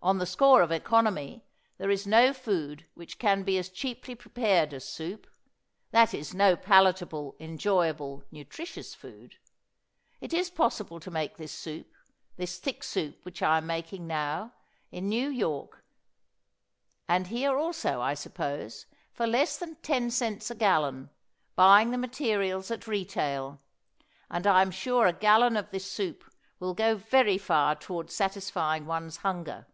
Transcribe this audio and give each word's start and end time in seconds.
On 0.00 0.18
the 0.18 0.26
score 0.26 0.62
of 0.62 0.70
economy 0.70 1.44
there 1.76 1.90
is 1.90 2.06
no 2.06 2.32
food 2.32 2.86
which 2.94 3.18
can 3.18 3.42
be 3.42 3.58
as 3.58 3.68
cheaply 3.68 4.14
prepared 4.14 4.72
as 4.72 4.86
soup 4.88 5.26
that 5.90 6.14
is, 6.14 6.32
no 6.32 6.54
palatable, 6.54 7.34
enjoyable, 7.40 8.22
nutritious 8.30 8.94
food. 8.94 9.38
It 10.20 10.32
is 10.32 10.50
possible 10.50 11.00
to 11.00 11.10
make 11.10 11.36
this 11.36 11.50
soup, 11.50 11.92
this 12.36 12.58
thick 12.58 12.84
soup 12.84 13.18
which 13.24 13.42
I 13.42 13.58
am 13.58 13.66
making 13.66 14.06
now, 14.06 14.54
in 14.92 15.08
New 15.08 15.28
York, 15.28 15.84
and 17.08 17.26
here 17.26 17.58
also, 17.58 18.00
I 18.00 18.14
suppose, 18.14 18.86
for 19.12 19.26
less 19.26 19.58
than 19.58 19.74
ten 19.82 20.12
cents 20.12 20.48
a 20.48 20.54
gallon, 20.54 21.10
buying 21.56 21.90
the 21.90 21.98
materials 21.98 22.70
at 22.70 22.86
retail; 22.86 23.60
and 24.30 24.46
I 24.46 24.62
am 24.62 24.70
sure 24.70 25.08
a 25.08 25.12
gallon 25.12 25.56
of 25.56 25.70
this 25.72 25.90
soup 25.90 26.22
will 26.60 26.72
go 26.72 26.94
very 26.94 27.36
far 27.36 27.74
towards 27.74 28.14
satisfying 28.14 28.86
one's 28.86 29.18
hunger. 29.18 29.66